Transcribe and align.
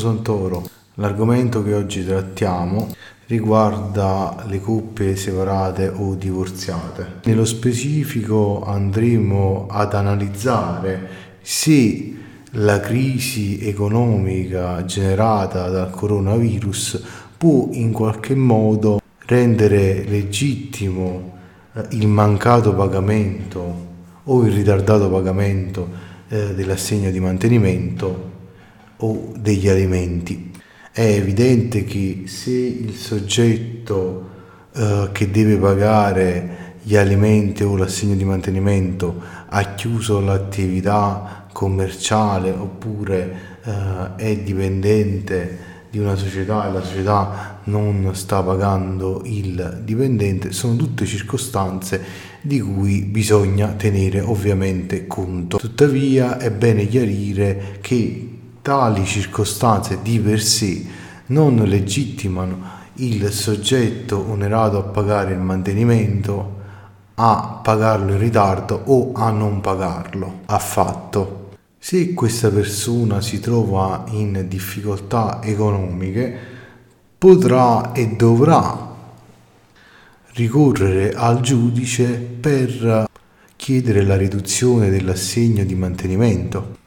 Santoro, 0.00 0.68
l'argomento 0.94 1.62
che 1.62 1.74
oggi 1.74 2.04
trattiamo 2.04 2.88
riguarda 3.26 4.44
le 4.48 4.60
coppie 4.60 5.14
separate 5.14 5.86
o 5.88 6.14
divorziate. 6.14 7.20
Nello 7.24 7.44
specifico 7.44 8.64
andremo 8.64 9.66
ad 9.70 9.94
analizzare 9.94 11.08
se 11.40 12.16
la 12.52 12.80
crisi 12.80 13.60
economica 13.68 14.84
generata 14.84 15.68
dal 15.68 15.90
coronavirus 15.90 17.02
può 17.36 17.68
in 17.72 17.92
qualche 17.92 18.34
modo 18.34 19.00
rendere 19.26 20.02
legittimo 20.04 21.36
eh, 21.74 21.84
il 21.90 22.08
mancato 22.08 22.74
pagamento 22.74 23.88
o 24.24 24.44
il 24.44 24.52
ritardato 24.52 25.08
pagamento 25.08 25.88
eh, 26.28 26.54
dell'assegno 26.54 27.10
di 27.10 27.20
mantenimento 27.20 28.38
o 29.00 29.32
degli 29.36 29.68
alimenti. 29.68 30.50
È 30.92 31.02
evidente 31.02 31.84
che 31.84 32.24
se 32.26 32.50
il 32.50 32.94
soggetto 32.94 34.28
eh, 34.72 35.08
che 35.12 35.30
deve 35.30 35.56
pagare 35.56 36.58
gli 36.82 36.96
alimenti 36.96 37.62
o 37.62 37.76
l'assegno 37.76 38.14
di 38.14 38.24
mantenimento 38.24 39.20
ha 39.48 39.74
chiuso 39.74 40.20
l'attività 40.20 41.46
commerciale 41.52 42.50
oppure 42.50 43.58
eh, 43.62 44.14
è 44.16 44.36
dipendente 44.38 45.68
di 45.90 45.98
una 45.98 46.14
società 46.14 46.68
e 46.68 46.72
la 46.72 46.82
società 46.82 47.60
non 47.64 48.10
sta 48.14 48.42
pagando 48.42 49.22
il 49.24 49.80
dipendente 49.84 50.52
sono 50.52 50.76
tutte 50.76 51.04
circostanze 51.04 52.28
di 52.40 52.60
cui 52.60 53.02
bisogna 53.02 53.68
tenere 53.72 54.20
ovviamente 54.20 55.06
conto. 55.06 55.58
Tuttavia 55.58 56.38
è 56.38 56.50
bene 56.50 56.86
chiarire 56.86 57.78
che 57.80 58.39
tali 58.70 59.04
circostanze 59.04 59.98
di 60.00 60.20
per 60.20 60.40
sé 60.40 60.86
non 61.26 61.56
legittimano 61.56 62.78
il 62.98 63.28
soggetto 63.32 64.24
onerato 64.30 64.78
a 64.78 64.82
pagare 64.82 65.32
il 65.32 65.40
mantenimento 65.40 66.58
a 67.14 67.58
pagarlo 67.64 68.12
in 68.12 68.20
ritardo 68.20 68.80
o 68.84 69.10
a 69.12 69.32
non 69.32 69.60
pagarlo 69.60 70.42
affatto. 70.46 71.48
Se 71.80 72.14
questa 72.14 72.48
persona 72.48 73.20
si 73.20 73.40
trova 73.40 74.04
in 74.10 74.44
difficoltà 74.46 75.40
economiche, 75.42 76.32
potrà 77.18 77.90
e 77.90 78.06
dovrà 78.10 78.94
ricorrere 80.34 81.12
al 81.12 81.40
giudice 81.40 82.12
per 82.12 83.08
chiedere 83.56 84.04
la 84.04 84.16
riduzione 84.16 84.90
dell'assegno 84.90 85.64
di 85.64 85.74
mantenimento 85.74 86.78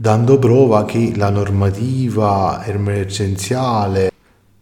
dando 0.00 0.38
prova 0.38 0.84
che 0.84 1.14
la 1.16 1.28
normativa 1.28 2.64
emergenziale 2.64 4.12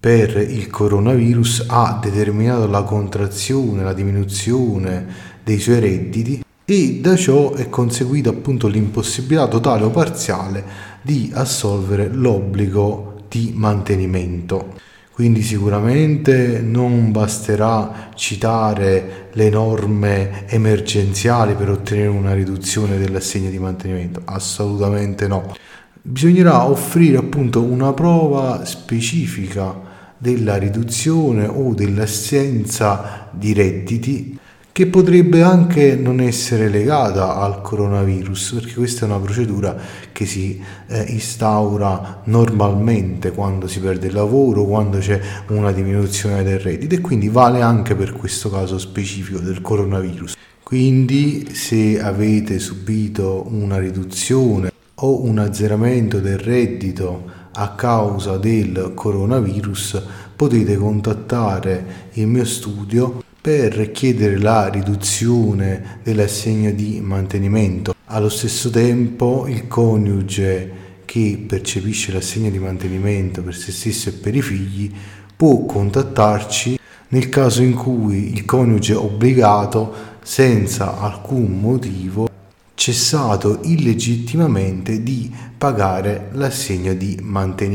per 0.01 0.35
il 0.39 0.71
coronavirus 0.71 1.67
ha 1.69 1.99
determinato 2.01 2.67
la 2.67 2.83
contrazione, 2.85 3.83
la 3.83 3.93
diminuzione 3.93 5.07
dei 5.45 5.59
suoi 5.59 5.81
redditi 5.81 6.43
e 6.65 7.01
da 7.03 7.17
ciò 7.17 7.53
è 7.53 7.69
conseguita 7.69 8.31
appunto 8.31 8.67
l'impossibilità 8.67 9.47
totale 9.47 9.85
o 9.85 9.91
parziale 9.91 10.65
di 11.03 11.31
assolvere 11.35 12.09
l'obbligo 12.09 13.25
di 13.29 13.53
mantenimento. 13.55 14.73
Quindi 15.17 15.41
sicuramente 15.41 16.61
non 16.61 17.11
basterà 17.11 18.11
citare 18.15 19.29
le 19.33 19.49
norme 19.49 20.47
emergenziali 20.47 21.55
per 21.55 21.71
ottenere 21.71 22.09
una 22.09 22.35
riduzione 22.35 22.99
dell'assegno 22.99 23.49
di 23.49 23.59
mantenimento, 23.59 24.21
assolutamente 24.27 25.27
no. 25.27 25.57
Bisognerà 26.03 26.67
offrire 26.67 27.17
appunto 27.17 27.63
una 27.63 27.95
prova 27.95 28.67
specifica 28.67 29.75
della 30.19 30.59
riduzione 30.59 31.47
o 31.47 31.73
dell'assenza 31.73 33.31
di 33.33 33.55
redditi 33.55 34.39
che 34.77 34.89
potrebbe 34.89 35.41
anche 35.41 35.97
non 35.97 36.21
essere 36.21 36.69
legata 36.69 37.37
al 37.37 37.63
coronavirus, 37.63 38.57
perché 38.57 38.75
questa 38.75 39.07
è 39.07 39.09
una 39.09 39.19
procedura 39.19 39.75
che 40.13 40.27
si 40.27 40.63
eh, 40.89 41.03
instaura 41.09 42.21
normalmente 42.25 43.31
quando 43.31 43.69
si 43.69 43.81
perde 43.81 44.09
il 44.09 44.13
lavoro, 44.13 44.67
quando 44.67 44.99
c'è 44.99 45.19
una 45.49 45.73
diminuzione 45.73 46.43
del 46.43 46.59
reddito 46.59 46.95
e 46.95 47.01
quindi 47.01 47.31
vale 47.31 47.63
anche 47.63 47.95
per 47.95 48.13
questo 48.13 48.51
caso 48.51 48.77
specifico 48.77 49.39
del 49.39 49.63
coronavirus. 49.63 50.37
Quindi 50.63 51.55
se 51.55 51.99
avete 51.99 52.59
subito 52.59 53.47
una 53.49 53.79
riduzione 53.79 54.71
o 54.97 55.25
un 55.25 55.39
azzeramento 55.39 56.21
del 56.21 56.37
reddito 56.37 57.25
a 57.55 57.71
causa 57.71 58.37
del 58.37 58.93
coronavirus, 58.95 60.03
potete 60.37 60.77
contattare 60.77 62.11
il 62.13 62.27
mio 62.27 62.45
studio 62.45 63.23
per 63.47 63.93
chiedere 63.93 64.39
la 64.39 64.67
riduzione 64.67 66.01
dell'assegno 66.03 66.73
di 66.73 67.01
mantenimento. 67.01 67.95
Allo 68.07 68.29
stesso 68.29 68.71
tempo 68.71 69.47
il 69.47 69.69
coniuge 69.69 70.73
che 71.05 71.45
percepisce 71.47 72.11
l'assegno 72.11 72.51
di 72.51 72.59
mantenimento 72.59 73.45
per 73.45 73.55
se 73.55 73.71
stesso 73.71 74.09
e 74.09 74.15
per 74.15 74.35
i 74.35 74.43
figli 74.43 74.93
può 75.37 75.65
contattarci 75.65 76.77
nel 77.11 77.29
caso 77.29 77.63
in 77.63 77.75
cui 77.75 78.33
il 78.33 78.45
coniuge 78.45 78.95
obbligato 78.95 79.95
senza 80.25 80.99
alcun 80.99 81.61
motivo 81.61 82.29
cessato 82.75 83.61
illegittimamente 83.63 85.05
di 85.05 85.33
pagare 85.57 86.31
l'assegno 86.33 86.95
di 86.95 87.17
mantenimento. 87.23 87.65